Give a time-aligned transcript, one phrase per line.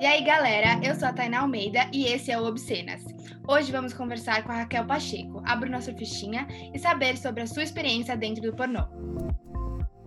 [0.00, 3.02] E aí, galera, eu sou a Tainá Almeida e esse é o Obscenas.
[3.48, 7.64] Hoje vamos conversar com a Raquel Pacheco, abrir nossa fichinha e saber sobre a sua
[7.64, 8.84] experiência dentro do pornô.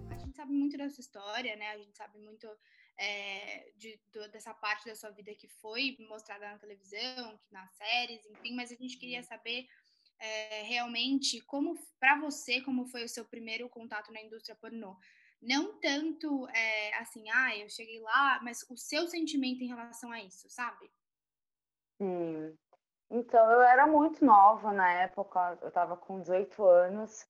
[0.09, 1.71] A gente sabe muito da sua história, né?
[1.71, 2.47] A gente sabe muito
[2.97, 8.25] é, de, do, dessa parte da sua vida que foi mostrada na televisão, nas séries,
[8.27, 9.67] enfim, mas a gente queria saber
[10.19, 14.95] é, realmente como, para você, como foi o seu primeiro contato na indústria pornô
[15.41, 20.21] não tanto é, assim, ah, eu cheguei lá, mas o seu sentimento em relação a
[20.21, 20.91] isso, sabe?
[21.97, 22.57] Sim.
[23.09, 27.27] Então, eu era muito nova na época, eu estava com 18 anos,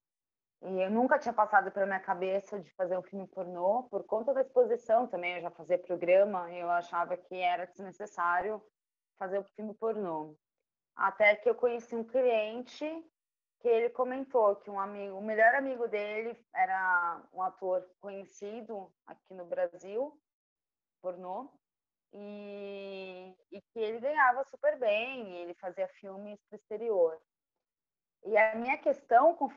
[0.63, 4.33] e eu nunca tinha passado pela minha cabeça de fazer um filme pornô, por conta
[4.33, 8.61] da exposição também, eu já fazia programa, e eu achava que era desnecessário
[9.17, 10.35] fazer um filme pornô.
[10.95, 12.85] Até que eu conheci um cliente
[13.61, 19.33] que ele comentou que um amigo, o melhor amigo dele era um ator conhecido aqui
[19.33, 20.19] no Brasil,
[21.02, 21.47] pornô,
[22.13, 27.21] e, e que ele ganhava super bem, ele fazia filmes para o exterior.
[28.25, 29.49] E a minha questão com o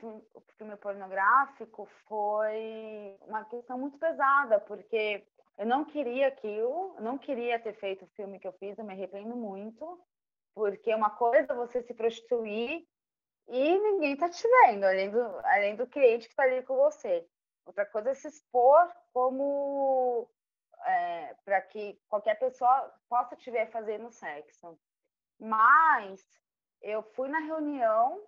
[0.57, 5.25] filme, pornográfico foi uma questão muito pesada, porque
[5.57, 8.93] eu não queria aquilo, não queria ter feito o filme que eu fiz, eu me
[8.93, 9.99] arrependo muito,
[10.53, 12.87] porque uma coisa é você se prostituir
[13.47, 17.27] e ninguém está te vendo, além do, além do cliente que está ali com você.
[17.65, 20.29] Outra coisa é se expor como
[20.85, 24.77] é, para que qualquer pessoa possa te ver fazendo sexo.
[25.39, 26.23] Mas
[26.81, 28.21] eu fui na reunião,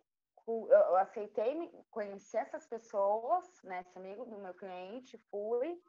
[0.48, 5.80] eu aceitei conhecer essas pessoas, né, esse amigo do meu cliente, fui,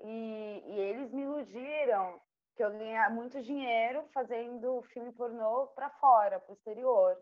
[0.00, 2.20] e, e eles me iludiram
[2.56, 7.16] que eu ganhar muito dinheiro fazendo filme pornô para fora, para o exterior.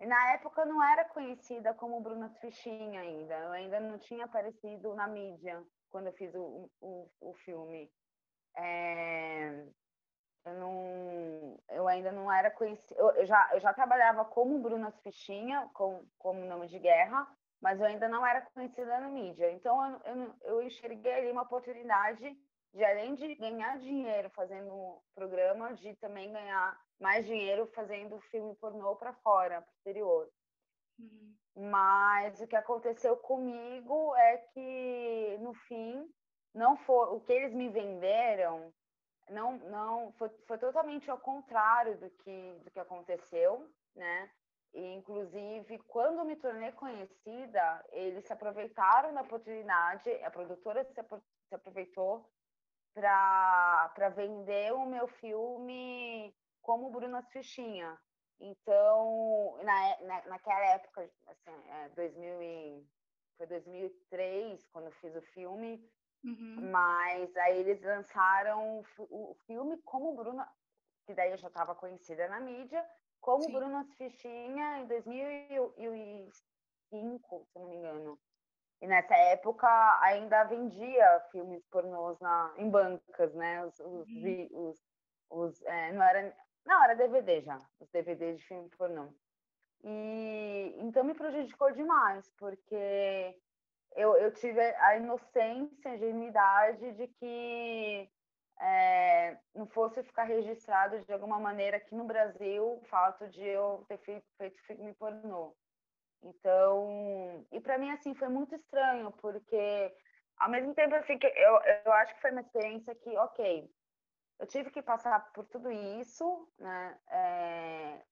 [0.00, 4.94] Na época eu não era conhecida como Bruna Fichinha ainda, eu ainda não tinha aparecido
[4.94, 7.90] na mídia quando eu fiz o, o, o filme.
[8.56, 9.66] É,
[10.46, 14.90] eu, não, eu ainda não era conhecida, eu, eu, já, eu já trabalhava como Bruna
[15.02, 17.26] Fichinha, com, como nome de guerra,
[17.60, 19.50] mas eu ainda não era conhecida na mídia.
[19.52, 22.36] Então eu, eu, eu enxerguei ali uma oportunidade
[22.72, 28.96] de, além de ganhar dinheiro fazendo programa, de também ganhar mais dinheiro fazendo filme pornô
[28.96, 30.30] para fora, para o exterior.
[30.98, 31.34] Uhum.
[31.70, 36.08] Mas o que aconteceu comigo é que, no fim,
[36.54, 38.72] não foi o que eles me venderam
[39.30, 44.30] não não foi, foi totalmente ao contrário do que do que aconteceu né
[44.72, 51.54] e inclusive quando me tornei conhecida eles se aproveitaram da oportunidade a produtora se, se
[51.54, 52.28] aproveitou
[53.00, 57.96] para vender o meu filme como Bruna Fichinha.
[58.40, 62.86] Então, na, na, naquela época, assim, é, 2000 e,
[63.36, 65.84] foi 2003, quando eu fiz o filme,
[66.24, 66.70] uhum.
[66.70, 70.48] mas aí eles lançaram o, o, filme como Bruna,
[71.06, 72.84] que daí eu já estava conhecida na mídia,
[73.20, 73.52] como Sim.
[73.52, 78.18] Bruna Fichinha em 2005, se não me engano.
[78.80, 79.68] E nessa época
[80.02, 83.64] ainda vendia filmes pornôs na, em bancas, né?
[83.64, 84.48] Os, os, uhum.
[84.52, 84.84] os,
[85.30, 86.34] os é, não era
[86.68, 89.08] não, era DVD já, os DVDs de filme pornô.
[89.82, 93.34] E então me prejudicou demais, porque
[93.96, 98.10] eu, eu tive a inocência, a ingenuidade de que
[98.60, 103.84] é, não fosse ficar registrado de alguma maneira aqui no Brasil o fato de eu
[103.88, 105.54] ter feito, feito filme pornô.
[106.22, 109.94] Então, e para mim assim foi muito estranho, porque
[110.36, 113.70] ao mesmo tempo assim que eu, eu acho que foi uma experiência que, ok,
[114.38, 116.98] eu tive que passar por tudo isso, né?
[117.08, 118.04] É...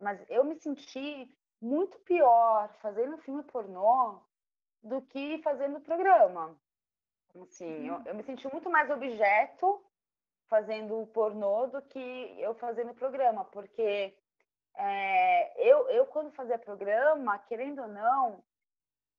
[0.00, 1.28] Mas eu me senti
[1.60, 4.22] muito pior fazendo filme pornô
[4.82, 6.56] do que fazendo programa.
[7.42, 7.96] Assim, uhum.
[7.96, 9.84] eu, eu, me senti muito mais objeto
[10.48, 14.16] fazendo pornô do que eu fazendo programa, porque
[14.78, 18.44] é, eu, eu, quando fazia programa, querendo ou não,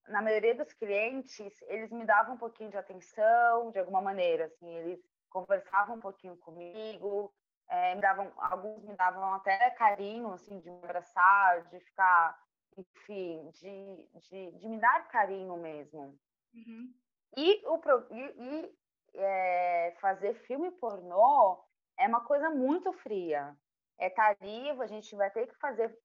[0.08, 4.74] na maioria dos clientes, eles me davam um pouquinho de atenção, de alguma maneira, assim,
[4.74, 5.00] eles
[5.30, 7.34] conversavam um pouquinho comigo,
[7.68, 12.42] é, me davam, alguns me davam até carinho, assim, de me abraçar, de ficar,
[12.78, 16.18] enfim, de, de, de me dar carinho mesmo.
[16.54, 16.94] Uhum.
[17.36, 17.80] E, o,
[18.12, 18.76] e, e
[19.14, 21.64] é, fazer filme pornô
[21.98, 23.56] é uma coisa muito fria.
[24.00, 25.96] É tarifa, a gente vai ter que fazer,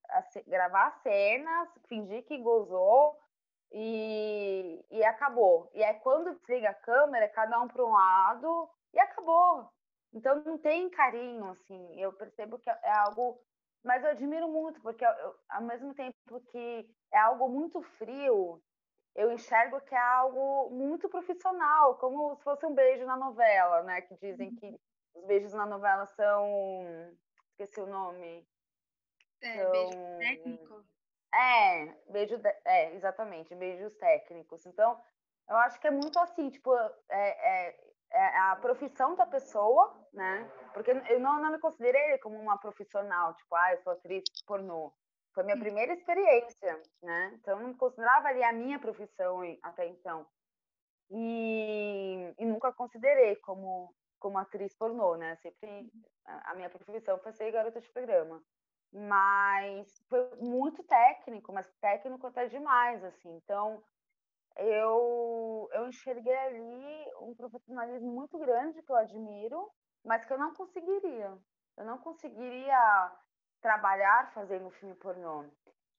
[0.47, 3.17] gravar cenas, fingir que gozou
[3.73, 5.71] e, e acabou.
[5.73, 9.69] E é quando desliga a câmera, cada um para um lado e acabou.
[10.13, 12.01] Então não tem carinho, assim.
[12.01, 13.41] Eu percebo que é algo.
[13.83, 18.63] Mas eu admiro muito, porque eu, ao mesmo tempo que é algo muito frio,
[19.15, 24.01] eu enxergo que é algo muito profissional, como se fosse um beijo na novela, né?
[24.01, 24.57] Que dizem uhum.
[24.57, 24.81] que
[25.15, 27.13] os beijos na novela são.
[27.55, 28.45] Esqueci o nome.
[29.41, 29.71] É, são...
[29.71, 30.85] beijo técnico.
[31.33, 32.39] É, beijo.
[32.39, 32.49] De...
[32.65, 34.67] É, exatamente, beijos técnicos.
[34.67, 35.01] Então,
[35.49, 37.77] eu acho que é muito assim, tipo, é, é,
[38.11, 40.51] é a profissão da pessoa, né?
[40.73, 44.93] Porque eu não, não me considerei como uma profissional, tipo, ah, eu sou atriz pornô.
[45.33, 47.33] Foi minha primeira experiência, né?
[47.35, 50.27] Então, eu não considerava ali a minha profissão até então.
[51.11, 53.95] E, e nunca considerei como,
[54.25, 55.37] como atriz pornô, né?
[55.37, 55.93] Sempre
[56.25, 58.43] a minha profissão foi ser garota de programa.
[58.91, 63.29] Mas foi muito técnico, mas técnico até demais, assim.
[63.37, 63.85] Então,
[64.57, 69.71] eu, eu enxerguei ali um profissionalismo muito grande que eu admiro,
[70.03, 71.37] mas que eu não conseguiria.
[71.77, 73.13] Eu não conseguiria
[73.61, 75.45] trabalhar fazendo filme pornô.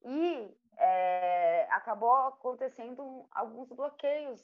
[0.03, 4.43] E é, acabou acontecendo alguns bloqueios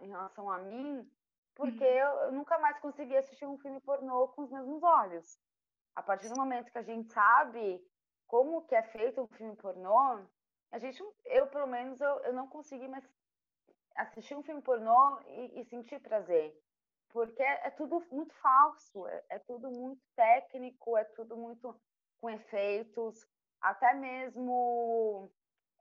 [0.00, 1.10] em, relação a mim,
[1.54, 1.90] porque uhum.
[1.90, 5.38] eu, nunca mais consegui assistir um filme pornô com os mesmos olhos.
[5.94, 7.80] A partir do momento que a gente sabe
[8.26, 10.24] como que é feito um filme pornô,
[10.72, 13.08] a gente, eu pelo menos, eu, eu não consegui mais
[13.94, 16.52] assistir um filme pornô e, e sentir prazer.
[17.10, 21.80] Porque é, é tudo muito falso, é, é tudo muito técnico, é tudo muito
[22.20, 23.24] com efeitos,
[23.60, 25.30] até mesmo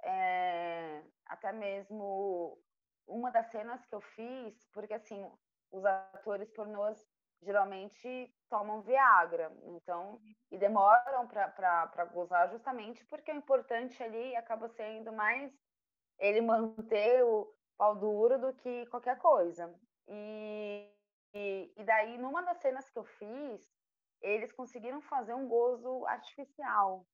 [0.03, 2.59] é, até mesmo
[3.07, 5.29] uma das cenas que eu fiz, porque assim,
[5.73, 7.03] os atores pornôs
[7.41, 15.11] geralmente tomam Viagra, então, e demoram para gozar justamente porque o importante ali acaba sendo
[15.11, 15.51] mais
[16.19, 19.73] ele manter o pau duro do que qualquer coisa.
[20.07, 20.89] E,
[21.33, 23.73] e, e daí, numa das cenas que eu fiz,
[24.21, 27.05] eles conseguiram fazer um gozo artificial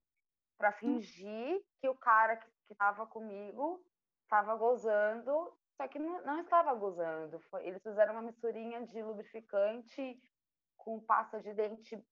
[0.57, 3.81] para fingir que o cara que estava comigo
[4.23, 7.39] estava gozando, só que não, não estava gozando.
[7.49, 10.21] Foi, eles fizeram uma misturinha de lubrificante
[10.77, 12.05] com pasta de dente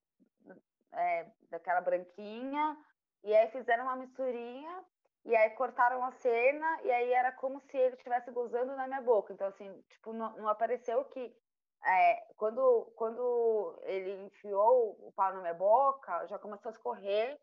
[0.94, 2.78] é, daquela branquinha,
[3.26, 4.86] e aí fizeram uma misturinha,
[5.26, 9.02] e aí cortaram a cena, e aí era como se ele estivesse gozando na minha
[9.02, 9.34] boca.
[9.34, 11.36] Então, assim, tipo, não, não apareceu que
[11.84, 17.38] é, quando, quando ele enfiou o pau na minha boca, já começou a escorrer,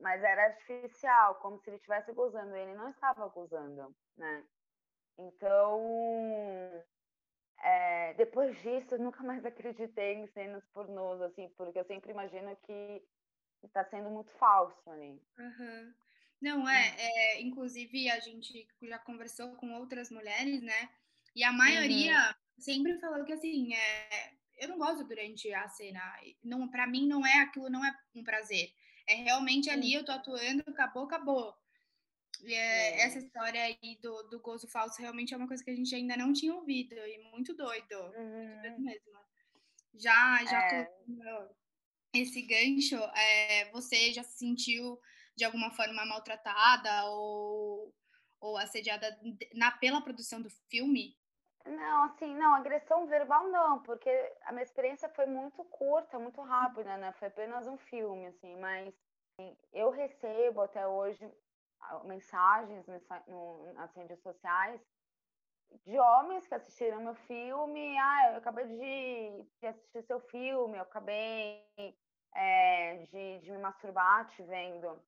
[0.00, 2.56] mas era artificial, como se ele estivesse gozando.
[2.56, 4.44] Ele não estava gozando, né?
[5.18, 6.84] Então,
[7.62, 12.54] é, depois disso, eu nunca mais acreditei em cenas pornôs, assim, porque eu sempre imagino
[12.64, 13.02] que
[13.62, 15.20] está sendo muito falso ali.
[15.38, 15.94] Uhum.
[16.40, 16.94] Não, é, hum.
[16.98, 20.90] é, inclusive a gente já conversou com outras mulheres, né?
[21.34, 26.00] E a maioria uhum sempre falou que assim, é, eu não gosto durante a cena.
[26.42, 28.72] Não, para mim não é aquilo, não é um prazer.
[29.06, 31.54] É realmente ali eu tô atuando, acabou, acabou.
[32.44, 33.00] É, é.
[33.02, 36.16] Essa história aí do, do gozo falso realmente é uma coisa que a gente ainda
[36.16, 38.46] não tinha ouvido e muito doido, uhum.
[38.48, 39.16] muito doido mesmo.
[39.94, 40.90] Já, já é.
[42.14, 45.00] esse gancho, é, você já se sentiu
[45.34, 47.94] de alguma forma maltratada ou,
[48.40, 49.18] ou assediada
[49.54, 51.16] na, pela produção do filme?
[51.64, 54.10] Não, assim, não, agressão verbal não, porque
[54.44, 57.12] a minha experiência foi muito curta, muito rápida, né?
[57.18, 58.94] Foi apenas um filme, assim, mas
[59.38, 61.28] assim, eu recebo até hoje
[62.04, 62.84] mensagens
[63.74, 64.80] nas redes sociais
[65.84, 67.98] de homens que assistiram meu filme.
[67.98, 71.64] Ah, eu acabei de, assistir seu filme, eu acabei
[72.34, 75.00] é, de, de me masturbar te vendo.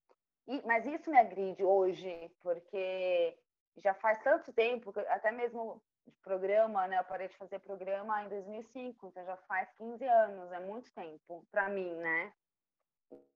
[0.47, 3.39] E, mas isso me agride hoje, porque
[3.77, 5.83] já faz tanto tempo, até mesmo
[6.23, 6.99] programa, né?
[6.99, 11.47] Eu parei de fazer programa em 2005, então já faz 15 anos, é muito tempo
[11.51, 12.33] para mim, né?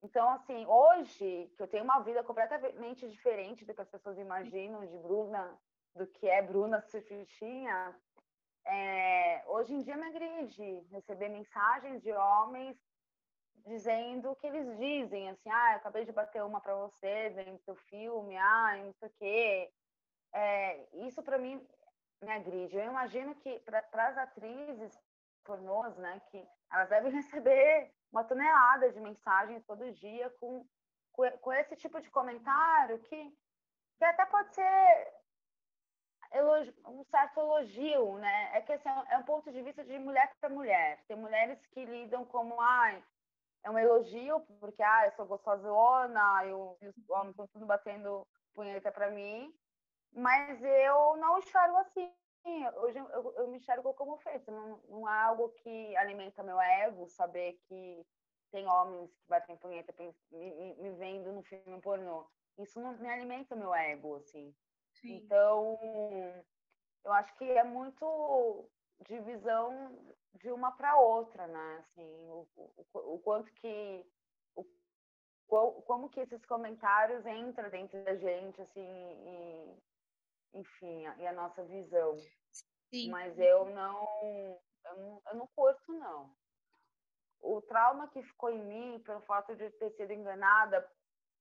[0.03, 4.85] Então, assim, hoje, que eu tenho uma vida completamente diferente do que as pessoas imaginam
[4.85, 5.59] de Bruna,
[5.95, 7.95] do que é Bruna Surfistinha,
[8.65, 12.77] é, hoje em dia me agride receber mensagens de homens
[13.67, 17.59] dizendo o que eles dizem, assim, ah, eu acabei de bater uma para você, vendo
[17.61, 19.73] seu filme, ah, não sei o quê.
[20.33, 21.65] É, isso para mim
[22.23, 22.77] me agride.
[22.77, 24.99] Eu imagino que para as atrizes
[25.43, 30.67] pornôs, né, que elas devem receber uma tonelada de mensagens todo dia com,
[31.13, 33.37] com, com esse tipo de comentário que,
[33.99, 35.13] que até pode ser
[36.33, 38.57] elogio, um certo elogio, né?
[38.57, 41.03] É que assim, é um ponto de vista de mulher para mulher.
[41.07, 43.03] Tem mulheres que lidam como, ai,
[43.65, 48.91] é um elogio, porque, ah, eu sou gostosona, eu, os homens estão tudo batendo punheta
[48.91, 49.55] para mim
[50.15, 52.13] mas eu não enxergo assim.
[52.45, 54.51] Hoje eu, eu me enxergo como feito.
[54.51, 58.07] Não, não é algo que alimenta meu ego, saber que
[58.51, 59.95] tem homens que batem punheta
[60.31, 62.27] me, me, vendo no filme pornô.
[62.59, 64.55] Isso não me alimenta meu ego, assim.
[64.93, 65.17] Sim.
[65.17, 65.79] Então,
[67.05, 68.69] eu acho que é muito
[69.07, 71.79] divisão de uma para outra, né?
[71.81, 74.07] Assim, o, o, o quanto que
[74.55, 74.65] o,
[75.83, 79.77] como que esses comentários entram dentro da gente, assim, e,
[80.55, 82.17] enfim, e a nossa visão.
[82.91, 83.11] Sim.
[83.11, 86.31] Mas eu não, eu não, eu não curto, não.
[87.41, 90.87] O trauma que ficou em mim pelo fato de ter sido enganada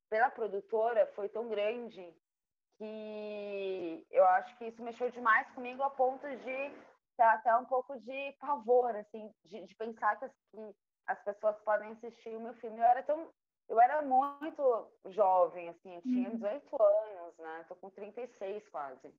[0.08, 2.14] pela produtora foi tão grande
[2.78, 6.70] que eu acho que isso mexeu demais comigo a ponto de
[7.16, 10.74] ter até um pouco de pavor, assim, de, de pensar que as, que
[11.06, 12.78] as pessoas podem assistir o meu filme.
[12.78, 13.32] Eu era tão
[13.68, 16.78] eu era muito jovem, assim, eu tinha 18 uhum.
[17.38, 17.64] Anos, né?
[17.68, 19.14] Tô com 36 quase.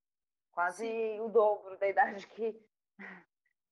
[0.52, 1.20] Quase Sim.
[1.22, 2.54] o dobro da idade que,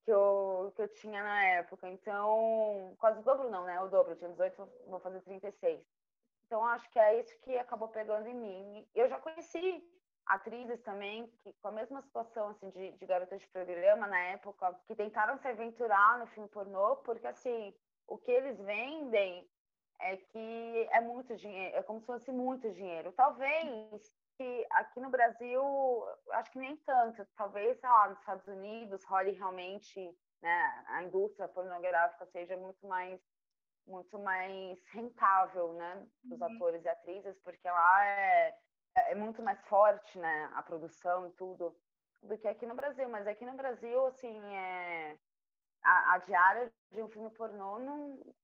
[0.03, 1.87] que, eu, que eu tinha na época.
[1.89, 3.79] Então, quase o dobro não, né?
[3.81, 5.85] O dobro, eu tinha 18, vou fazer 36.
[6.45, 8.87] Então, acho que é isso que acabou pegando em mim.
[8.93, 9.81] Eu já conheci
[10.25, 14.79] atrizes também que com a mesma situação assim de, de garotas de programa na época
[14.87, 17.73] que tentaram se aventurar no filme pornô porque assim
[18.07, 19.47] o que eles vendem
[19.99, 25.09] é que é muito dinheiro é como se fosse muito dinheiro talvez que aqui no
[25.09, 25.61] Brasil
[26.31, 31.47] acho que nem tanto talvez sei lá nos Estados Unidos role realmente né a indústria
[31.47, 33.21] pornográfica seja muito mais
[33.87, 36.55] muito mais rentável, né, dos uhum.
[36.55, 38.57] atores e atrizes, porque lá é,
[38.95, 41.75] é muito mais forte, né, a produção e tudo,
[42.21, 43.09] do que aqui no Brasil.
[43.09, 45.17] Mas aqui no Brasil, assim, é,
[45.83, 48.35] a, a diária de um filme pornô não,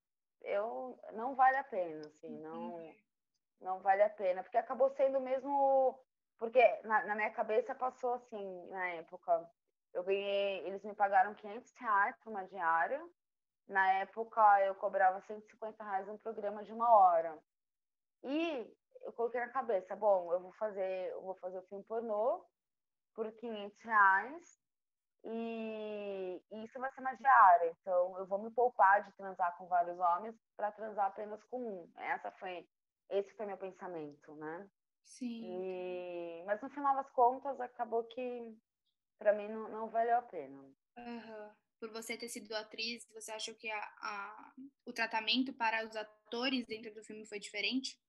[0.42, 2.80] eu, não vale a pena, assim, não,
[3.62, 6.00] não vale a pena, porque acabou sendo mesmo,
[6.38, 9.50] porque na, na minha cabeça passou assim, na época,
[9.94, 13.02] eu ganhei, eles me pagaram 500 reais por uma diária,
[13.68, 17.38] na época, eu cobrava 150 reais um programa de uma hora.
[18.24, 22.46] E eu coloquei na cabeça, bom, eu vou fazer, eu vou fazer o filme pornô
[23.14, 24.60] por 500 reais
[25.24, 27.76] e, e isso vai ser uma diária.
[27.82, 31.92] Então, eu vou me poupar de transar com vários homens para transar apenas com um.
[31.98, 32.68] Essa foi,
[33.10, 34.70] esse foi meu pensamento, né?
[35.04, 35.42] Sim.
[35.44, 38.58] E, mas no final das contas, acabou que
[39.18, 40.62] para mim não, não valeu a pena.
[40.98, 44.54] Uhum por você ter sido atriz, você acha que a, a,
[44.86, 48.00] o tratamento para os atores dentro do filme foi diferente?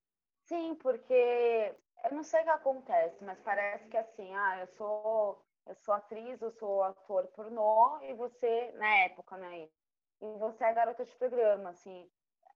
[0.46, 1.74] Sim, porque
[2.04, 5.92] eu não sei o que acontece, mas parece que assim, ah, eu sou eu sou
[5.92, 9.68] atriz, eu sou ator pornô e você na época, né?
[10.20, 12.10] E você é garota de programa, assim.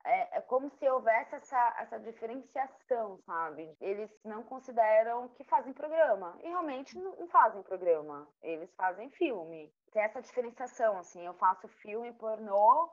[0.04, 3.76] É, é como se houvesse essa, essa diferenciação, sabe?
[3.80, 6.36] Eles não consideram que fazem programa.
[6.42, 8.28] E realmente não fazem programa.
[8.42, 9.72] Eles fazem filme.
[9.92, 11.24] Tem essa diferenciação, assim.
[11.24, 12.90] Eu faço filme pornô,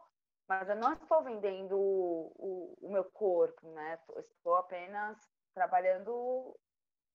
[0.47, 3.99] mas eu não estou vendendo o, o, o meu corpo, né?
[4.17, 5.17] Estou apenas
[5.53, 6.55] trabalhando.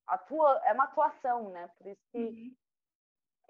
[0.06, 1.70] Atua, é uma atuação, né?
[1.78, 2.18] Por isso que.
[2.18, 2.56] Uhum.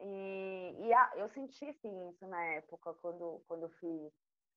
[0.01, 4.13] E, e a, eu senti sim isso na época, quando, quando eu fiz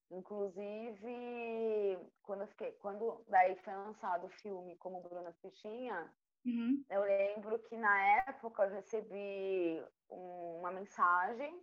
[0.09, 6.09] Inclusive, quando, eu fiquei, quando daí foi lançado o filme Como Bruna Fichinha,
[6.45, 6.83] uhum.
[6.89, 11.61] eu lembro que na época eu recebi um, uma mensagem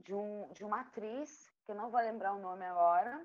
[0.00, 3.24] de, um, de uma atriz, que eu não vou lembrar o nome agora,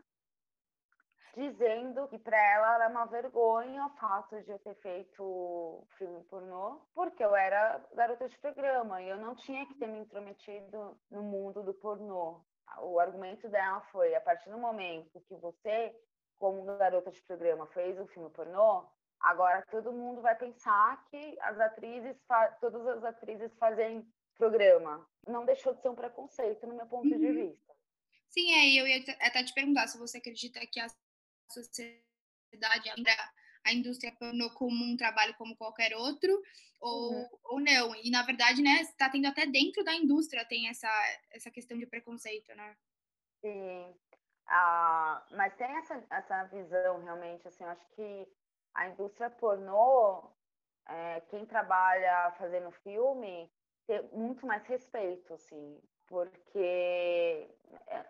[1.36, 6.82] dizendo que para ela era uma vergonha o fato de eu ter feito filme pornô,
[6.94, 11.24] porque eu era garota de programa e eu não tinha que ter me intrometido no
[11.24, 12.44] mundo do pornô
[12.80, 15.96] o argumento dela foi: a partir do momento que você,
[16.40, 18.86] como garota de programa, fez um filme pornô,
[19.20, 22.16] agora todo mundo vai pensar que as atrizes,
[22.60, 25.08] todas as atrizes fazem programa.
[25.28, 27.20] Não deixou de ser um preconceito, no meu ponto uhum.
[27.20, 27.74] de vista.
[28.30, 30.88] Sim, é, eu ia até te perguntar se você acredita que a
[31.50, 33.12] sociedade ainda
[33.64, 36.42] a indústria pornô como um trabalho como qualquer outro,
[36.80, 37.30] ou, uhum.
[37.44, 37.96] ou não.
[37.96, 40.90] E, na verdade, né, está tendo até dentro da indústria tem essa,
[41.32, 42.76] essa questão de preconceito, né?
[43.42, 43.96] Sim.
[44.48, 48.28] Ah, mas tem essa, essa visão, realmente, assim, eu acho que
[48.74, 50.30] a indústria pornô,
[50.88, 53.50] é, quem trabalha fazendo filme,
[53.88, 57.50] tem muito mais respeito, assim, porque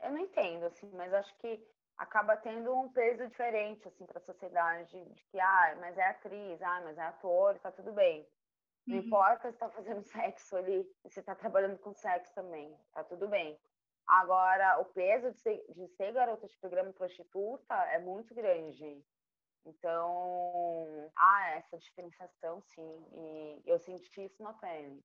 [0.04, 1.64] eu não entendo, assim, mas acho que
[2.02, 6.60] acaba tendo um peso diferente assim para a sociedade de que ah mas é atriz
[6.62, 8.28] ah mas é ator tá tudo bem.
[8.88, 9.04] Não uhum.
[9.04, 13.58] importa se está fazendo sexo ali se está trabalhando com sexo também tá tudo bem.
[14.08, 19.06] Agora o peso de ser, de ser garota de programa prostituta é muito grande.
[19.64, 25.04] Então há essa diferenciação sim e eu senti isso na pele.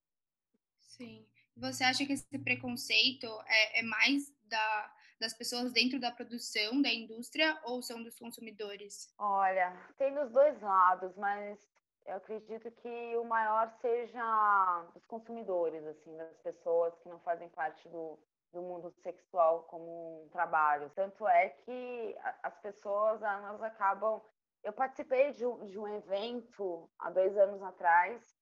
[0.80, 1.26] Sim.
[1.58, 6.92] Você acha que esse preconceito é, é mais da das pessoas dentro da produção, da
[6.92, 9.12] indústria, ou são dos consumidores?
[9.18, 11.58] Olha, tem dos dois lados, mas
[12.06, 17.88] eu acredito que o maior seja dos consumidores, assim, das pessoas que não fazem parte
[17.88, 18.18] do,
[18.52, 20.90] do mundo sexual como um trabalho.
[20.94, 24.22] Tanto é que as pessoas elas acabam.
[24.62, 28.36] Eu participei de um, de um evento há dois anos atrás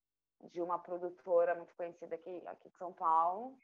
[0.53, 3.59] de uma produtora muito conhecida aqui, aqui de São Paulo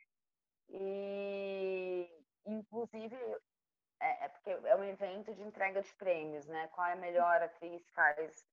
[0.70, 2.08] e
[2.46, 3.16] inclusive
[4.00, 6.68] é, é, porque é um evento de entrega de prêmios, né?
[6.68, 8.46] Qual é a melhor atriz faz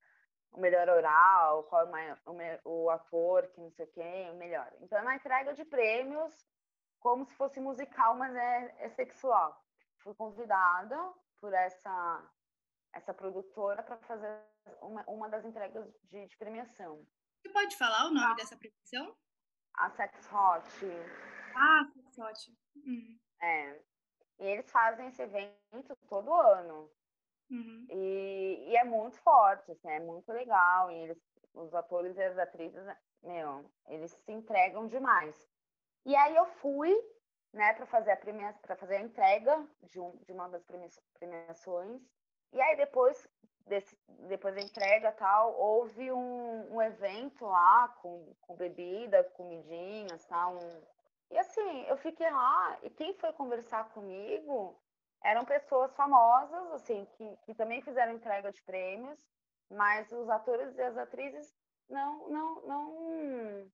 [0.51, 2.17] o melhor oral, qual é
[2.65, 4.71] o, o ator que não sei quem, o melhor.
[4.81, 6.33] Então é uma entrega de prêmios
[6.99, 9.61] como se fosse musical, mas é, é sexual.
[9.99, 10.97] Fui convidada
[11.39, 12.33] por essa
[12.93, 14.41] essa produtora para fazer
[14.81, 17.05] uma, uma das entregas de, de, premiação.
[17.39, 19.15] Você pode falar o nome ah, dessa premiação?
[19.75, 20.65] A Sex Hot.
[21.55, 22.57] Ah, Sex Hot.
[22.75, 23.19] Uhum.
[23.41, 23.79] É.
[24.39, 26.89] E eles fazem esse evento todo ano.
[27.49, 27.87] Uhum.
[27.89, 30.91] E, e, é muito forte, assim, é muito legal.
[30.91, 31.17] E eles,
[31.53, 32.83] os atores e as atrizes,
[33.23, 35.35] meu, eles se entregam demais.
[36.05, 36.93] E aí eu fui,
[37.53, 40.63] né, para fazer a premia, para fazer a entrega de, um, de uma das
[41.13, 42.01] premiações.
[42.53, 43.27] E aí depois
[43.65, 50.55] desse, depois da entrega tal, houve um, um evento lá com, com bebida, comidinhas, tal,
[50.55, 50.81] um,
[51.29, 54.79] e assim, eu fiquei lá, e quem foi conversar comigo
[55.23, 59.19] eram pessoas famosas, assim, que, que também fizeram entrega de prêmios,
[59.69, 61.53] mas os atores e as atrizes
[61.89, 63.71] não, não, não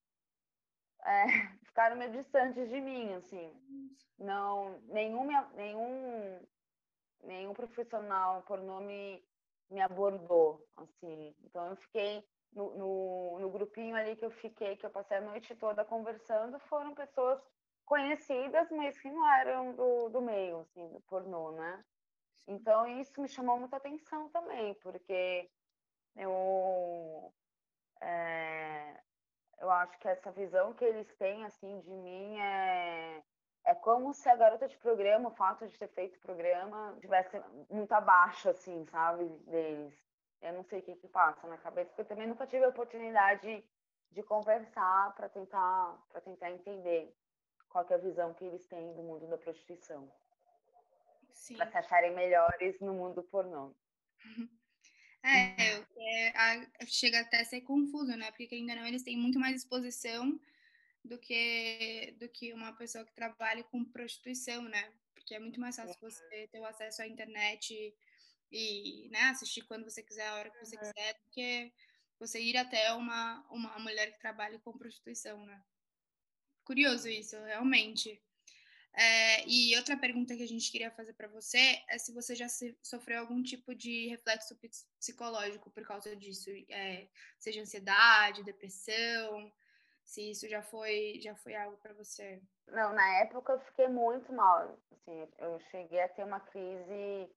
[1.04, 1.24] é,
[1.66, 3.52] ficaram meio distantes de mim, assim.
[4.18, 6.40] Não, nenhum, nenhum,
[7.22, 9.22] nenhum profissional por nome
[9.70, 11.34] me abordou, assim.
[11.44, 15.20] Então eu fiquei no, no, no, grupinho ali que eu fiquei, que eu passei a
[15.20, 17.40] noite toda conversando, foram pessoas
[17.84, 21.84] conhecidas, mas que não eram do, do meio, assim, do pornô, né?
[22.46, 25.50] Então, isso me chamou muita atenção também, porque
[26.16, 27.32] eu,
[28.00, 29.00] é,
[29.58, 33.22] eu acho que essa visão que eles têm, assim, de mim é,
[33.64, 37.92] é como se a garota de programa, o fato de ter feito programa, tivesse muito
[37.92, 40.03] abaixo, assim, sabe, deles.
[40.42, 42.68] Eu não sei o que, que passa na cabeça, porque eu também nunca tive a
[42.68, 43.64] oportunidade
[44.10, 47.14] de conversar para tentar, tentar entender
[47.68, 50.10] qual é a visão que eles têm do mundo da prostituição.
[51.56, 53.74] Para se acharem melhores no mundo pornô.
[55.26, 58.30] É, é, chega até a ser confuso, né?
[58.32, 60.38] Porque ainda não eles têm muito mais exposição
[61.02, 64.92] do que do que uma pessoa que trabalha com prostituição, né?
[65.14, 67.94] Porque é muito mais fácil você ter o acesso à internet
[68.50, 71.72] e né, assistir quando você quiser, a hora que você quiser, do que
[72.18, 75.62] você ir até uma, uma mulher que trabalha com prostituição, né?
[76.64, 78.22] Curioso isso, realmente.
[78.96, 82.48] É, e outra pergunta que a gente queria fazer para você é se você já
[82.48, 84.56] se, sofreu algum tipo de reflexo
[85.00, 89.52] psicológico por causa disso, é, seja ansiedade, depressão,
[90.04, 92.40] se isso já foi já foi algo para você.
[92.68, 94.78] Não, na época eu fiquei muito mal.
[94.92, 97.28] Assim, eu cheguei a ter uma crise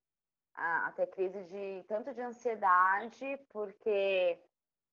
[0.58, 4.38] a, ter crise de tanto de ansiedade, porque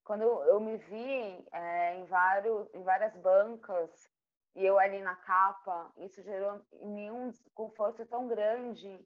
[0.04, 4.10] quando eu me vi é, em, vários, em várias bancas
[4.56, 9.06] e eu ali na capa, isso gerou em mim um desconforto tão grande.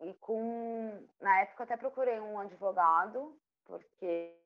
[0.00, 1.06] E com.
[1.20, 4.36] Na época, eu até procurei um advogado, porque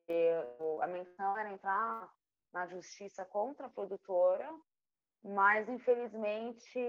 [0.81, 2.11] a menção era entrar
[2.53, 4.49] na justiça contra a produtora,
[5.23, 6.79] mas infelizmente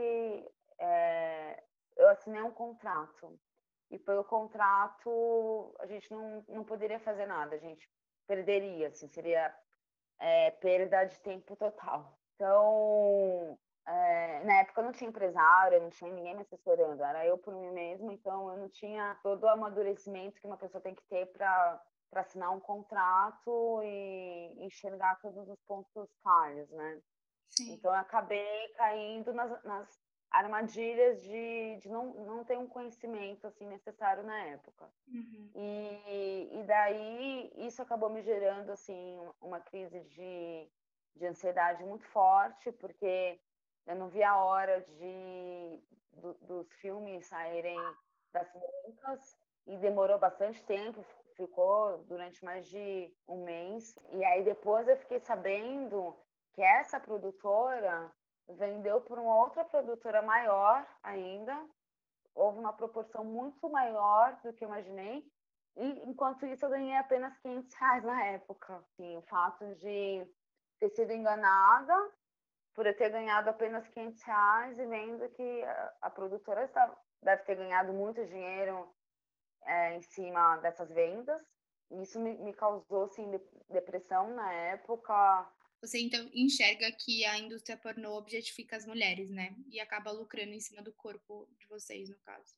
[0.78, 1.62] é,
[1.96, 3.38] eu assinei um contrato
[3.90, 7.88] e pelo contrato a gente não, não poderia fazer nada, a gente
[8.26, 9.54] perderia, assim, seria
[10.18, 12.18] é, perda de tempo total.
[12.34, 17.38] Então, é, na época eu não tinha empresário, não tinha ninguém me assessorando, era eu
[17.38, 21.02] por mim mesma, então eu não tinha todo o amadurecimento que uma pessoa tem que
[21.08, 27.00] ter para assinar um contrato e enxergar todos os pontos falhos, né?
[27.48, 27.72] Sim.
[27.72, 33.66] Então eu acabei caindo nas, nas armadilhas de, de não, não ter um conhecimento assim
[33.66, 34.90] necessário na época.
[35.08, 35.50] Uhum.
[35.54, 40.68] E, e daí isso acabou me gerando assim uma crise de,
[41.16, 43.40] de ansiedade muito forte, porque
[43.86, 47.78] eu não vi a hora de do, dos filmes saírem
[48.32, 49.36] das bancas
[49.66, 51.04] e demorou bastante tempo,
[51.36, 53.96] ficou durante mais de um mês.
[54.12, 56.14] E aí depois eu fiquei sabendo
[56.52, 58.10] que essa produtora
[58.48, 61.54] vendeu para uma outra produtora maior ainda.
[62.34, 65.24] Houve uma proporção muito maior do que eu imaginei.
[65.76, 68.76] E enquanto isso, eu ganhei apenas 500 reais na época.
[68.76, 70.26] Assim, o fato de
[70.78, 71.94] ter sido enganada
[72.74, 77.42] por eu ter ganhado apenas 500 reais e vendo que a, a produtora está, deve
[77.42, 78.88] ter ganhado muito dinheiro
[79.64, 81.42] é, em cima dessas vendas.
[81.90, 83.28] isso me, me causou, assim,
[83.68, 85.46] depressão na época.
[85.80, 89.54] Você, então, enxerga que a indústria pornô objetifica as mulheres, né?
[89.70, 92.56] E acaba lucrando em cima do corpo de vocês, no caso.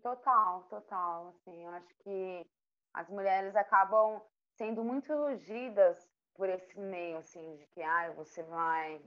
[0.00, 1.28] Total, total.
[1.28, 2.46] Assim, eu acho que
[2.94, 4.22] as mulheres acabam
[4.56, 9.02] sendo muito iludidas por esse meio, assim, de que ah, você vai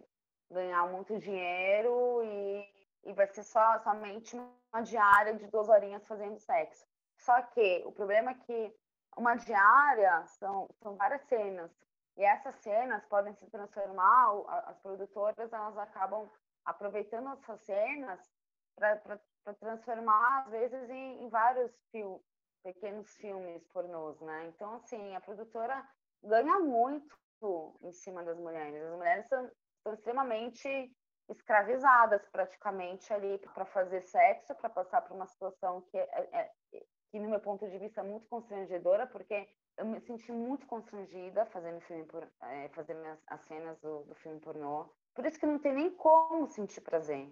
[0.51, 2.67] ganhar muito dinheiro e,
[3.05, 6.85] e vai ser só somente uma diária de duas horinhas fazendo sexo.
[7.17, 8.75] Só que o problema é que
[9.17, 11.71] uma diária são, são várias cenas.
[12.17, 14.29] E essas cenas podem se transformar,
[14.65, 16.29] as produtoras elas acabam
[16.63, 18.19] aproveitando essas cenas
[18.75, 22.23] para transformar, às vezes, em, em vários fil
[22.63, 24.47] pequenos filmes pornôs, né?
[24.47, 25.87] Então, assim, a produtora
[26.23, 27.15] ganha muito
[27.83, 28.81] em cima das mulheres.
[28.81, 29.51] As mulheres são,
[29.83, 30.91] são extremamente
[31.29, 36.51] escravizadas praticamente ali para fazer sexo, para passar por uma situação que, é, é,
[37.11, 41.45] que, no meu ponto de vista, é muito constrangedora, porque eu me senti muito constrangida
[41.47, 44.89] fazendo filme por, é, fazendo as, as cenas do, do filme pornô.
[45.13, 47.31] Por isso que não tem nem como sentir prazer.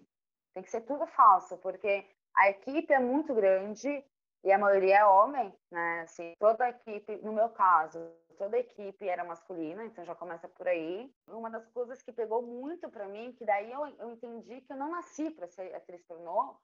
[0.54, 4.04] Tem que ser tudo falso, porque a equipe é muito grande,
[4.44, 6.02] e a maioria é homem, né?
[6.02, 8.00] Assim, toda a equipe, no meu caso,
[8.38, 11.10] toda a equipe era masculina, então já começa por aí.
[11.28, 14.78] Uma das coisas que pegou muito para mim, que daí eu, eu entendi que eu
[14.78, 16.58] não nasci para ser atriz pornô,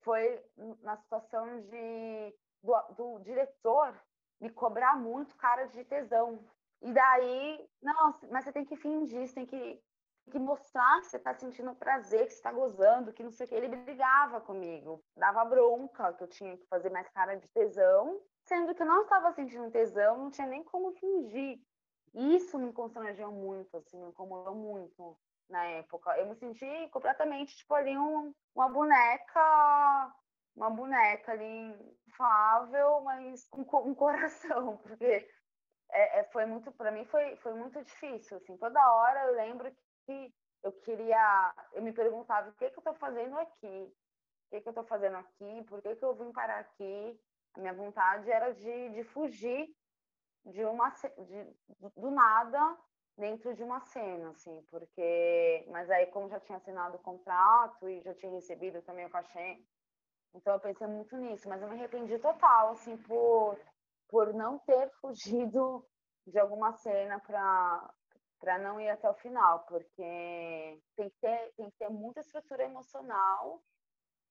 [0.00, 0.42] foi
[0.80, 3.94] na situação de do, do diretor
[4.40, 6.44] me cobrar muito cara de tesão.
[6.82, 9.82] E daí, não, mas você tem que fingir, você tem que
[10.30, 13.48] que mostrar que você está sentindo prazer, que você está gozando, que não sei o
[13.48, 13.54] que.
[13.54, 18.74] Ele brigava comigo, dava bronca, que eu tinha que fazer mais cara de tesão, sendo
[18.74, 21.60] que eu não estava sentindo tesão, não tinha nem como fingir.
[22.14, 25.16] Isso me constrangeu muito, assim, me incomodou muito
[25.48, 26.18] na época.
[26.18, 30.14] Eu me senti completamente, tipo, ali um, uma boneca,
[30.56, 31.74] uma boneca ali,
[32.16, 35.28] fável, mas com um coração, porque
[35.90, 39.70] é, é, foi muito, para mim foi, foi muito difícil, assim, toda hora eu lembro
[40.06, 43.94] que eu queria, eu me perguntava o que, que eu estou fazendo aqui,
[44.46, 47.20] o que, que eu estou fazendo aqui, por que, que eu vim parar aqui.
[47.54, 49.68] A minha vontade era de, de fugir
[50.44, 51.56] de uma de,
[51.96, 52.78] do nada
[53.16, 58.00] dentro de uma cena, assim, porque, mas aí como já tinha assinado o contrato e
[58.02, 59.58] já tinha recebido também o cachê,
[60.36, 63.58] então eu pensei muito nisso, mas eu me arrependi total, assim, por
[64.08, 65.84] por não ter fugido
[66.26, 67.90] de alguma cena para
[68.38, 72.64] para não ir até o final, porque tem que ter, tem que ter muita estrutura
[72.64, 73.62] emocional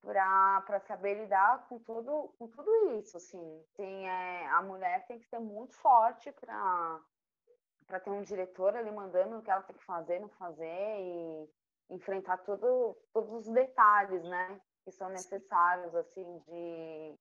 [0.04, 3.66] para saber lidar com tudo, com tudo isso, assim.
[3.76, 9.40] Tem, é, a mulher tem que ser muito forte para ter um diretor ali mandando
[9.40, 11.50] o que ela tem que fazer, não fazer e
[11.90, 17.20] enfrentar todo, todos os detalhes, né, que são necessários, assim, de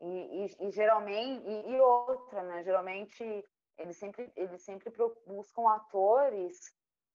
[0.00, 3.44] e, e, e geralmente e, e outra, né, geralmente
[3.78, 4.92] eles sempre, eles sempre
[5.26, 6.72] buscam atores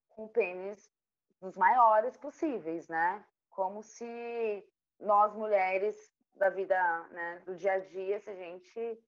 [0.09, 0.91] com pênis
[1.39, 3.23] dos maiores possíveis, né?
[3.51, 4.67] Como se
[4.99, 8.99] nós mulheres da vida, né, do dia a dia, se a gente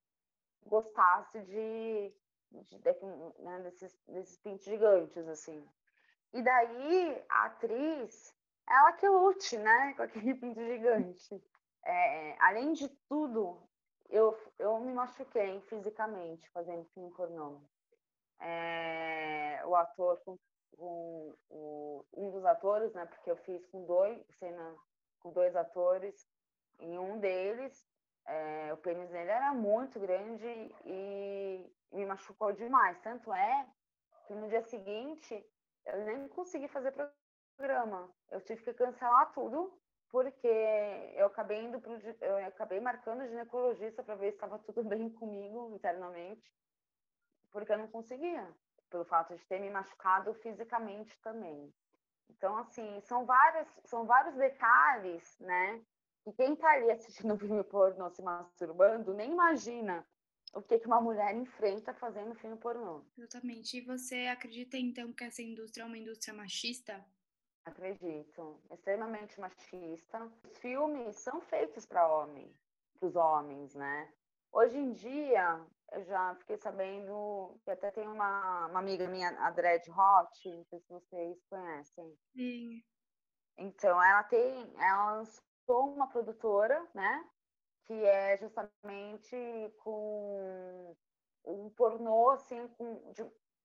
[0.65, 2.13] gostasse de,
[2.51, 3.05] de, de
[3.39, 5.67] né, desses, desses pintos gigantes, assim.
[6.31, 8.35] E daí a atriz,
[8.69, 11.41] ela que lute, né, com aquele pinto gigante.
[11.85, 13.61] É, além de tudo,
[14.09, 17.61] eu, eu me machuquei fisicamente fazendo filme pornô.
[18.41, 20.37] É, o ator com,
[20.77, 23.05] o, um dos atores, né?
[23.05, 24.75] Porque eu fiz com dois cena
[25.19, 26.25] com dois atores
[26.79, 27.85] e um deles
[28.25, 30.45] é, o pênis dele era muito grande
[30.85, 32.99] e, e me machucou demais.
[33.01, 33.67] Tanto é
[34.27, 35.45] que no dia seguinte
[35.85, 36.93] eu nem consegui fazer
[37.59, 38.09] programa.
[38.31, 39.77] Eu tive que cancelar tudo
[40.09, 44.83] porque eu acabei indo pro, eu acabei marcando o ginecologista para ver se estava tudo
[44.83, 46.51] bem comigo internamente,
[47.51, 48.47] porque eu não conseguia,
[48.89, 51.71] pelo fato de ter me machucado fisicamente também.
[52.29, 55.81] Então, assim, são vários, são vários detalhes, né?
[56.23, 60.07] Que quem está ali assistindo o filme pornô se masturbando nem imagina
[60.53, 63.03] o que, que uma mulher enfrenta fazendo filme pornô.
[63.15, 63.77] Exatamente.
[63.77, 67.05] E você acredita, então, que essa indústria é uma indústria machista?
[67.65, 68.59] Acredito.
[68.71, 70.31] Extremamente machista.
[70.43, 72.53] Os filmes são feitos para homem,
[72.99, 74.11] para os homens, né?
[74.51, 79.51] Hoje em dia, eu já fiquei sabendo que até tem uma, uma amiga minha, a
[79.51, 82.17] Dread Hot, não sei se vocês conhecem.
[82.33, 82.83] Sim.
[83.57, 87.29] Então, ela tem, ela lançou uma produtora, né?
[87.85, 89.35] Que é justamente
[89.83, 90.95] com
[91.45, 93.23] um pornô, assim, com, de,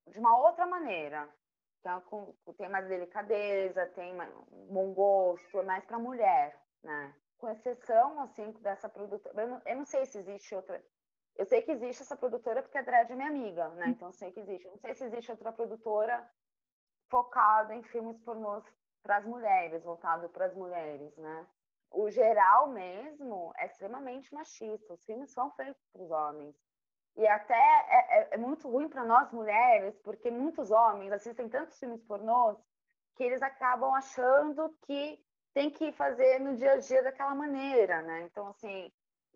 [0.08, 1.32] de uma outra maneira.
[1.84, 4.16] Então, com, tem mais delicadeza, tem
[4.70, 7.14] bom gosto, é mais para mulher, né?
[7.36, 9.42] Com exceção, assim, dessa produtora.
[9.42, 10.82] Eu não, eu não sei se existe outra.
[11.36, 13.88] Eu sei que existe essa produtora porque a Dredd é minha amiga, né?
[13.88, 14.66] Então eu sei que existe.
[14.66, 16.26] Não sei se existe outra produtora
[17.10, 18.64] focada em filmes pornôs
[19.02, 21.46] para as mulheres, voltado para as mulheres, né?
[21.90, 24.94] O geral mesmo é extremamente machista.
[24.94, 26.56] Os filmes são feitos para os homens.
[27.16, 31.78] E até é, é, é muito ruim para nós mulheres, porque muitos homens assistem tantos
[31.78, 32.56] filmes pornôs
[33.16, 35.22] que eles acabam achando que
[35.52, 38.22] tem que fazer no dia a dia daquela maneira, né?
[38.22, 38.90] Então, assim,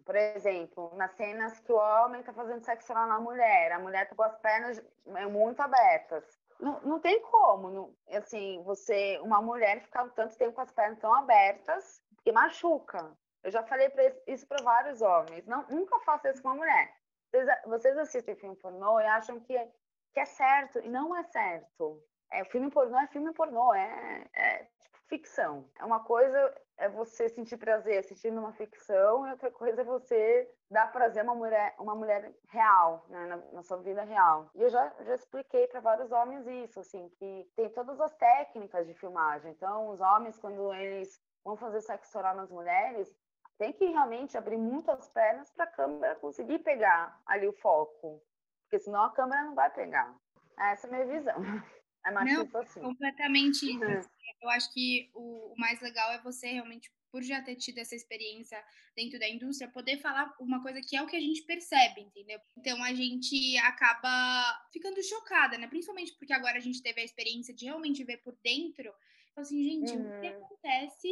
[0.05, 4.03] por exemplo, nas cenas que o homem está fazendo sexo oral na mulher, a mulher
[4.03, 4.83] está com as pernas
[5.31, 6.25] muito abertas.
[6.59, 10.99] Não, não tem como, não, assim, você, uma mulher ficar tanto tempo com as pernas
[10.99, 13.17] tão abertas, que machuca.
[13.45, 13.93] Eu já falei
[14.27, 15.47] isso para vários homens.
[15.47, 16.98] Não, nunca faça isso com uma mulher.
[17.31, 19.71] Vocês, vocês assistem filme pornô e acham que, é,
[20.15, 22.03] que é certo, e não é certo.
[22.31, 25.69] É, filme pornô é filme pornô, é, é tipo ficção.
[25.79, 30.49] É uma coisa é você sentir prazer assistindo uma ficção e outra coisa é você
[30.71, 34.49] dar prazer a uma mulher, uma mulher real, né, na, na sua vida real.
[34.55, 38.87] E eu já, já expliquei para vários homens isso, assim, que tem todas as técnicas
[38.87, 39.51] de filmagem.
[39.51, 43.13] Então, os homens, quando eles vão fazer sexo oral nas mulheres,
[43.59, 48.23] tem que realmente abrir muitas pernas para a câmera conseguir pegar ali o foco,
[48.63, 50.15] porque senão a câmera não vai pegar.
[50.59, 51.37] Essa é a minha visão.
[52.07, 52.81] É machista não, assim.
[52.81, 53.85] Completamente isso.
[53.85, 54.01] Uhum.
[54.41, 57.95] Eu acho que o, o mais legal é você realmente por já ter tido essa
[57.95, 58.63] experiência
[58.95, 62.39] dentro da indústria, poder falar uma coisa que é o que a gente percebe, entendeu?
[62.57, 65.67] Então a gente acaba ficando chocada, né?
[65.67, 68.93] Principalmente porque agora a gente teve a experiência de realmente ver por dentro.
[69.33, 70.19] Então, assim, gente, uhum.
[70.19, 70.45] o que uhum.
[70.45, 71.09] acontece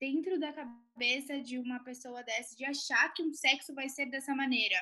[0.00, 4.34] dentro da cabeça de uma pessoa dessa de achar que um sexo vai ser dessa
[4.34, 4.80] maneira?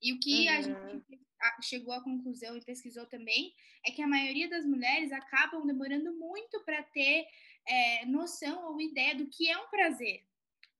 [0.00, 0.54] E o que uhum.
[0.54, 1.20] a gente
[1.62, 3.52] chegou à conclusão e pesquisou também
[3.86, 7.26] é que a maioria das mulheres acabam demorando muito para ter
[7.66, 10.22] é, noção ou ideia do que é um prazer.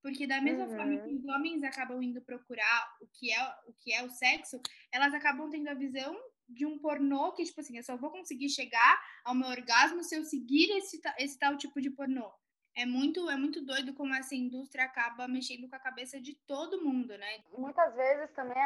[0.01, 0.77] Porque da mesma uhum.
[0.77, 1.17] forma que uhum.
[1.17, 4.61] os homens acabam indo procurar o que é o que é o sexo,
[4.93, 6.15] elas acabam tendo a visão
[6.47, 10.15] de um pornô que tipo assim, eu só vou conseguir chegar ao meu orgasmo se
[10.15, 12.31] eu seguir esse, esse tal tipo de pornô.
[12.77, 16.83] É muito, é muito doido como essa indústria acaba mexendo com a cabeça de todo
[16.83, 17.39] mundo, né?
[17.57, 18.61] Muitas vezes também,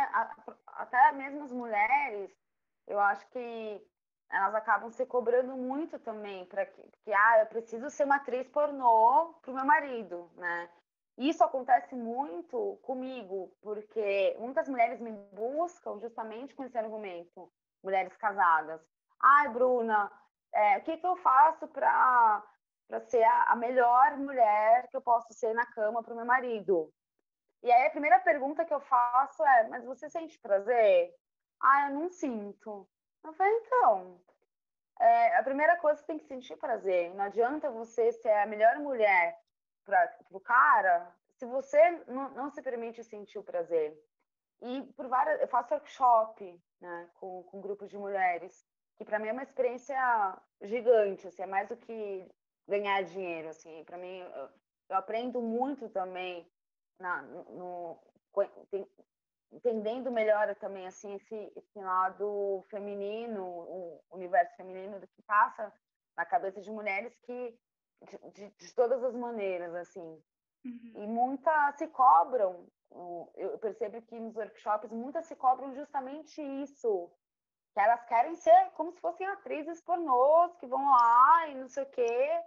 [0.67, 2.31] até mesmo as mulheres,
[2.87, 3.87] eu acho que
[4.31, 8.49] elas acabam se cobrando muito também para que, que, ah, eu preciso ser uma atriz
[8.49, 10.71] pornô para o meu marido, né?
[11.19, 18.81] Isso acontece muito comigo, porque muitas mulheres me buscam justamente com esse argumento, mulheres casadas.
[19.21, 20.11] Ai, Bruna,
[20.55, 22.45] é, o que, que eu faço para
[22.89, 26.25] para ser a, a, melhor mulher que eu posso ser na cama para o meu
[26.25, 26.93] marido.
[27.63, 31.15] E aí a primeira pergunta que eu faço é: mas você sente prazer?
[31.61, 32.89] Ah, eu não sinto.
[33.23, 34.21] Eu falei, então,
[35.01, 37.15] é, a primeira coisa você tem que sentir prazer.
[37.15, 39.39] Não adianta você ser a melhor mulher
[39.85, 43.97] para o cara se você não, não, se permite sentir o prazer.
[44.61, 49.29] E por várias, eu faço workshop né, com, com grupos de mulheres, que para mim
[49.29, 49.97] é uma experiência
[50.63, 52.29] gigante, assim, é mais do que
[52.69, 53.83] ganhar dinheiro, assim.
[53.85, 54.49] Para mim, eu,
[54.91, 56.47] eu, aprendo muito também
[57.01, 57.99] na, no,
[59.53, 65.73] entendendo melhor também assim esse, esse lado feminino, o universo feminino do que passa
[66.17, 67.59] na cabeça de mulheres que
[68.03, 70.23] de, de, de todas as maneiras assim
[70.65, 70.93] uhum.
[70.95, 72.67] e muitas se cobram
[73.37, 77.11] eu percebo que nos workshops muitas se cobram justamente isso
[77.75, 81.83] que elas querem ser como se fossem atrizes pornôs que vão lá e não sei
[81.83, 82.43] o quê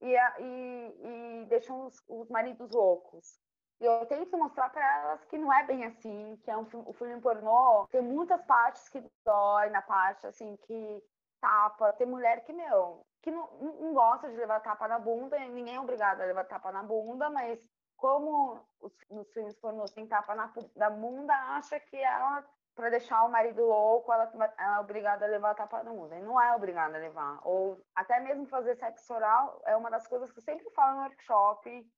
[0.00, 3.38] e, e, e deixam os, os, maridos loucos.
[3.80, 6.66] E eu tenho que mostrar para elas que não é bem assim, que é um,
[6.86, 11.02] o filme pornô tem muitas partes que dói na parte assim que
[11.40, 11.92] tapa.
[11.94, 15.80] Tem mulher que, meu, que não, não gosta de levar tapa na bunda, ninguém é
[15.80, 20.52] obrigado a levar tapa na bunda, mas como os, nos filmes pornôs tem tapa na,
[20.76, 22.44] na bunda, acha que ela
[22.74, 26.14] para deixar o marido louco, ela, ela, é obrigada a levar a tapa no mundo.
[26.14, 27.40] E não é obrigada a levar.
[27.44, 31.02] Ou até mesmo fazer sexo oral é uma das coisas que eu sempre falo no
[31.02, 31.88] workshop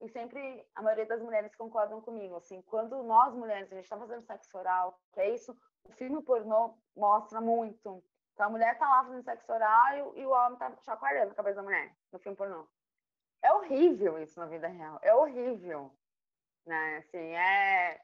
[0.00, 2.36] e sempre a maioria das mulheres concordam comigo.
[2.36, 6.22] Assim, quando nós mulheres a gente está fazendo sexo oral, que é isso, o filme
[6.22, 8.04] pornô mostra muito.
[8.34, 11.34] Então a mulher tá lá fazendo sexo oral e, e o homem tá chacoalhando a
[11.34, 12.68] cabeça da mulher no filme pornô.
[13.42, 14.98] É horrível isso na vida real.
[15.00, 15.90] É horrível.
[16.66, 16.96] Né?
[16.98, 18.00] Assim, é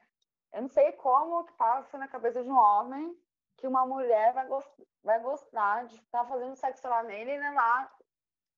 [0.53, 3.17] eu não sei como que passa na cabeça de um homem
[3.57, 4.69] que uma mulher vai, gost
[5.03, 7.91] vai gostar de estar tá fazendo sexo lá nele, né, lá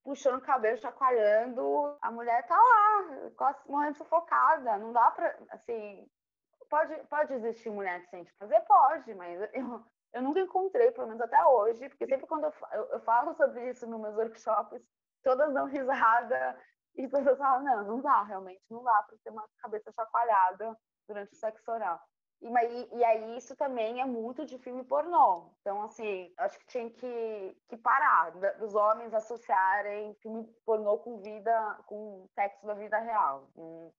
[0.04, 1.98] puxando o cabelo, chacoalhando.
[2.02, 4.78] A mulher tá lá, quase morrendo sufocada.
[4.78, 6.08] Não dá pra, assim,
[6.70, 8.62] pode, pode existir mulher que sente prazer?
[8.68, 13.34] Pode, mas eu, eu nunca encontrei, pelo menos até hoje, porque sempre quando eu falo
[13.36, 14.82] sobre isso nos meus workshops,
[15.24, 16.60] todas dão risada
[16.96, 20.78] e todas falam, não, não dá, realmente, não dá para ter uma cabeça chacoalhada
[21.08, 22.00] durante o sexo oral.
[22.42, 25.50] E, e, aí isso também é muito de filme pornô.
[25.62, 31.80] Então, assim, acho que tinha que, que parar dos homens associarem filme pornô com vida,
[31.88, 33.50] com sexo da vida real.
[33.56, 33.94] Não,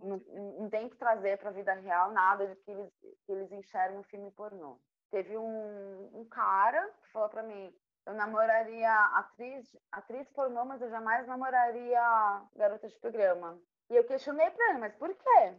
[0.00, 0.18] não,
[0.58, 2.92] não tem que trazer para a vida real nada de que eles,
[3.24, 4.80] que eles enxergam filme pornô.
[5.10, 7.72] Teve um, um cara que falou para mim,
[8.06, 13.58] eu namoraria atriz, atriz pornô, mas eu jamais namoraria garota de programa.
[13.88, 15.54] E eu questionei para ele, mas por quê?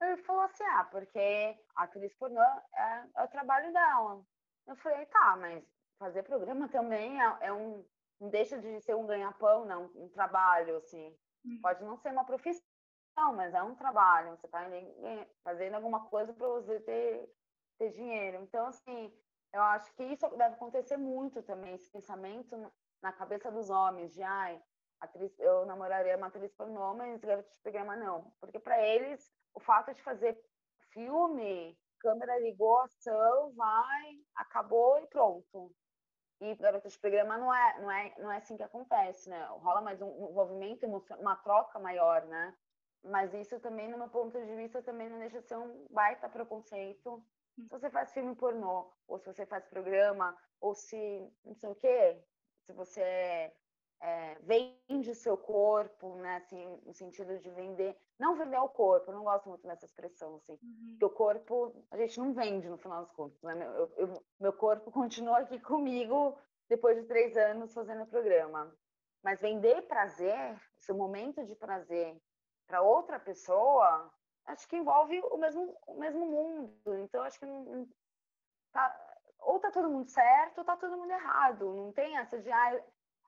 [0.00, 4.24] Ele falou assim, ah, porque a atriz pornô é, é o trabalho dela.
[4.66, 5.64] Eu falei, tá, mas
[5.98, 7.84] fazer programa também é, é um,
[8.20, 11.16] não deixa de ser um ganha-pão, não, um trabalho, assim.
[11.44, 11.58] Hum.
[11.62, 12.62] Pode não ser uma profissão,
[13.34, 14.36] mas é um trabalho.
[14.36, 14.68] Você está
[15.42, 17.30] fazendo alguma coisa para você ter,
[17.78, 18.42] ter dinheiro.
[18.42, 19.12] Então, assim,
[19.52, 24.22] eu acho que isso deve acontecer muito também, esse pensamento na cabeça dos homens, de,
[24.22, 24.60] ai,
[25.00, 28.32] atriz, eu namoraria uma atriz pornô, mas garota de programa não.
[28.40, 30.38] Porque para eles o fato de fazer
[30.92, 35.72] filme, câmera ligou, ação, vai, acabou e pronto.
[36.40, 39.44] E garota de programa não é, não é, não é assim que acontece, né?
[39.46, 40.86] Rola mais um envolvimento,
[41.18, 42.54] uma troca maior, né?
[43.02, 46.28] Mas isso também, no meu ponto de vista, também não deixa de ser um baita
[46.28, 47.24] preconceito.
[47.54, 51.74] Se você faz filme pornô, ou se você faz programa, ou se não sei o
[51.74, 52.24] quê,
[52.66, 53.56] se você é
[54.04, 59.14] é, vende seu corpo, né, assim, no sentido de vender, não vender o corpo, eu
[59.14, 60.88] não gosto muito dessa expressão, assim, uhum.
[60.90, 64.52] porque o corpo a gente não vende no final das contas, né, meu, eu, meu
[64.52, 66.36] corpo continua aqui comigo
[66.68, 68.76] depois de três anos fazendo o programa,
[69.22, 72.14] mas vender prazer, seu momento de prazer
[72.66, 74.12] para outra pessoa,
[74.44, 77.88] acho que envolve o mesmo, o mesmo mundo, então acho que não,
[78.70, 82.52] tá, ou tá todo mundo certo ou tá todo mundo errado, não tem essa de,
[82.52, 82.84] ah,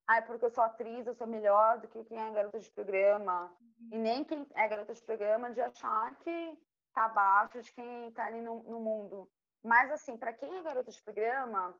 [0.06, 2.70] ah, é porque eu sou atriz, eu sou melhor do que quem é garota de
[2.70, 3.52] programa.
[3.80, 3.88] Uhum.
[3.92, 6.58] E nem quem é garota de programa de achar que
[6.94, 9.28] tá abaixo de quem tá ali no, no mundo.
[9.62, 11.74] Mas, assim, para quem é garota de programa,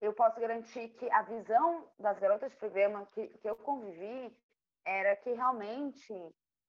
[0.00, 4.36] eu posso garantir que a visão das garotas de programa que, que eu convivi
[4.84, 6.12] era que realmente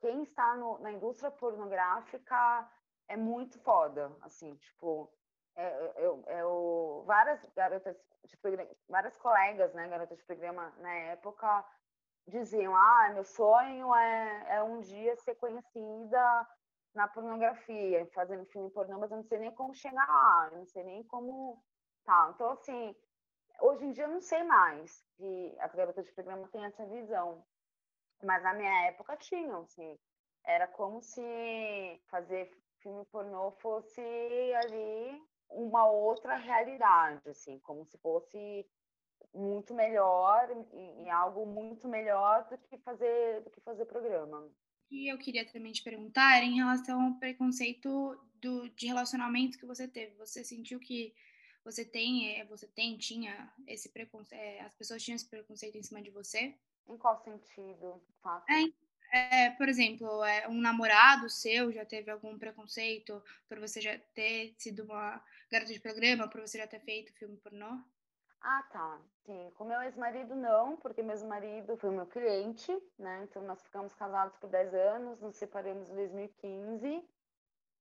[0.02, 2.69] quem está no, na indústria pornográfica
[3.08, 5.12] é muito foda, assim, tipo,
[5.56, 11.66] é, eu, eu, várias garotas de programa, várias colegas, né, garotas de programa na época,
[12.28, 16.48] diziam: Ah, meu sonho é, é um dia ser conhecida
[16.96, 20.66] na pornografia, fazendo filme pornô, mas eu não sei nem como chegar lá, eu não
[20.66, 21.63] sei nem como.
[22.04, 22.96] Tá, então, assim,
[23.62, 27.46] hoje em dia eu não sei mais que as garotas de programa têm essa visão,
[28.24, 29.98] mas na minha época tinham, assim,
[30.46, 34.02] era como se fazer filme pornô fosse
[34.66, 38.66] ali uma outra realidade, assim, como se fosse
[39.34, 44.48] muito melhor e, algo muito melhor do que fazer do que fazer programa.
[44.92, 49.88] E eu queria também te perguntar em relação ao preconceito do, de relacionamento que você
[49.88, 50.16] teve.
[50.16, 51.16] Você sentiu que
[51.63, 55.84] você tem, é, você tem, tinha esse preconceito, é, as pessoas tinham esse preconceito em
[55.84, 56.54] cima de você?
[56.88, 58.04] Em qual sentido?
[58.22, 58.48] Fato?
[58.52, 58.72] É,
[59.13, 64.56] é, por exemplo, é, um namorado seu já teve algum preconceito por você já ter
[64.58, 67.80] sido uma garota de programa, por você já ter feito filme pornô?
[68.41, 68.99] Ah, tá.
[69.23, 73.23] Sim, com meu ex-marido não, porque meu ex-marido foi meu cliente, né?
[73.23, 77.08] Então nós ficamos casados por 10 anos, nos separamos em 2015.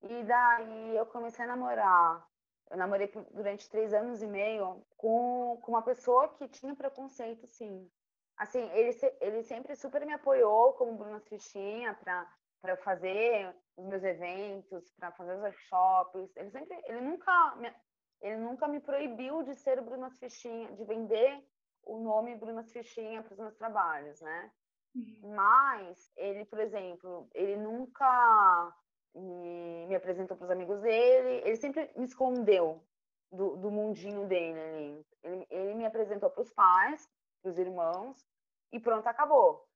[0.02, 2.28] E daí eu comecei a namorar.
[2.70, 7.90] Eu namorei durante três anos e meio com, com uma pessoa que tinha preconceito, sim
[8.36, 14.90] assim, ele, ele sempre super me apoiou como Bruna Fichinha para fazer os meus eventos,
[14.98, 16.36] para fazer os workshops.
[16.36, 17.72] Ele sempre, ele nunca, me,
[18.20, 21.42] ele nunca me proibiu de ser Bruna Fichinha, de vender
[21.84, 24.52] o nome Bruna Fichinha para os meus trabalhos, né?
[24.94, 25.34] Uhum.
[25.34, 28.74] Mas ele, por exemplo, ele nunca
[29.14, 32.82] me, me apresentou para os amigos dele, ele sempre me escondeu
[33.30, 35.06] do, do mundinho dele ali.
[35.22, 37.08] Ele, ele me apresentou para os pais,
[37.42, 38.26] para os irmãos,
[38.72, 39.68] e pronto, acabou.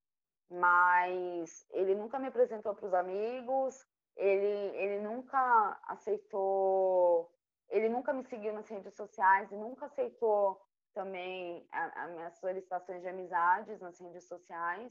[0.49, 3.85] Mas ele nunca me apresentou para os amigos,
[4.17, 7.31] ele, ele nunca aceitou,
[7.69, 10.61] ele nunca me seguiu nas redes sociais e nunca aceitou
[10.95, 14.91] também as minhas solicitações de amizades nas redes sociais,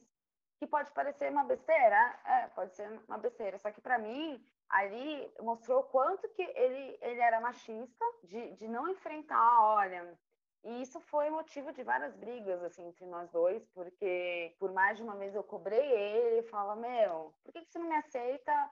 [0.59, 5.33] que pode parecer uma besteira, é, pode ser uma besteira, só que para mim ali
[5.41, 10.17] mostrou quanto que ele, ele era machista, de, de não enfrentar, olha,
[10.65, 15.03] e isso foi motivo de várias brigas assim entre nós dois, porque por mais de
[15.03, 18.71] uma vez eu cobrei ele e fala: Meu, por que você não me aceita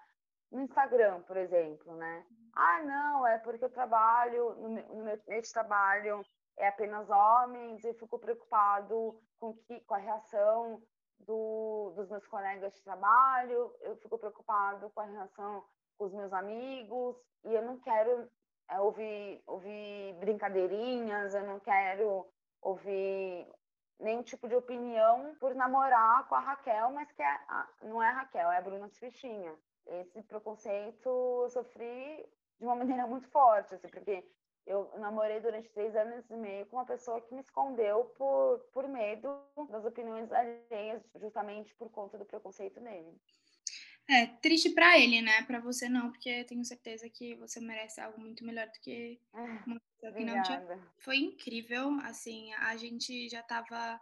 [0.51, 2.25] no Instagram, por exemplo, né?
[2.55, 5.19] Ah, não, é porque eu trabalho, no meu, no meu
[5.51, 6.25] trabalho
[6.57, 10.81] é apenas homens e fico preocupado com, que, com a reação
[11.19, 15.63] do, dos meus colegas de trabalho, eu fico preocupado com a reação
[15.97, 18.27] com os meus amigos, e eu não quero
[18.79, 22.25] ouvir, ouvir brincadeirinhas, eu não quero
[22.61, 23.47] ouvir
[23.99, 27.39] nenhum tipo de opinião por namorar com a Raquel, mas que é,
[27.83, 29.53] não é a Raquel, é a Bruna Fichinha.
[29.85, 31.09] Esse preconceito
[31.43, 32.25] eu sofri
[32.59, 34.25] de uma maneira muito forte, assim, porque
[34.65, 38.87] eu namorei durante três anos e meio com uma pessoa que me escondeu por, por
[38.87, 43.13] medo das opiniões alheias, justamente por conta do preconceito dele.
[44.09, 45.43] É, triste para ele, né?
[45.43, 49.63] Para você não, porque tenho certeza que você merece algo muito melhor do que ah,
[49.65, 50.91] uma pessoa que não tinha.
[50.99, 53.99] Foi incrível, assim, a gente já estava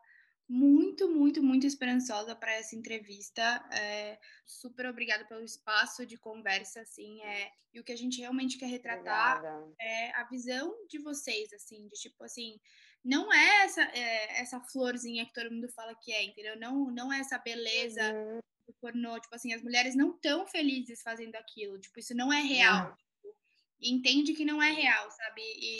[0.50, 3.64] muito, muito, muito esperançosa para essa entrevista.
[3.72, 8.58] É, super obrigada pelo espaço de conversa, assim, é, e o que a gente realmente
[8.58, 9.74] quer retratar obrigada.
[9.80, 12.60] é a visão de vocês, assim, de tipo assim,
[13.06, 16.60] não é essa, é, essa florzinha que todo mundo fala que é, entendeu?
[16.60, 18.42] Não, não é essa beleza uhum
[18.72, 22.42] do pornô, tipo assim, as mulheres não estão felizes fazendo aquilo, tipo, isso não é
[22.42, 22.96] real.
[22.96, 23.36] Tipo,
[23.82, 25.42] entende que não é real, sabe?
[25.42, 25.80] E,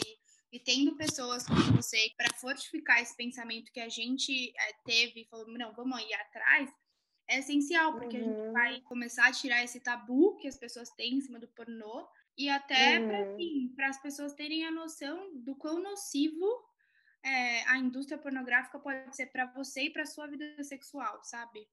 [0.52, 5.46] e tendo pessoas como você para fortificar esse pensamento que a gente é, teve, falou,
[5.48, 6.70] não, vamos ir atrás,
[7.28, 8.22] é essencial, porque uhum.
[8.22, 8.52] a gente uhum.
[8.52, 12.48] vai começar a tirar esse tabu que as pessoas têm em cima do pornô e
[12.48, 13.72] até uhum.
[13.74, 16.46] para as pessoas terem a noção do quão nocivo
[17.24, 21.68] é, a indústria pornográfica pode ser para você e para sua vida sexual, sabe?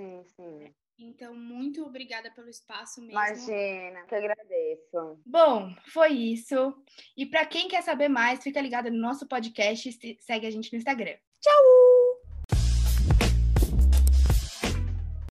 [0.00, 0.74] Sim, sim.
[0.98, 3.12] Então, muito obrigada pelo espaço mesmo.
[3.12, 5.20] Imagina, que agradeço.
[5.26, 6.74] Bom, foi isso.
[7.16, 10.72] E para quem quer saber mais, fica ligado no nosso podcast e segue a gente
[10.72, 11.16] no Instagram.
[11.40, 11.99] Tchau!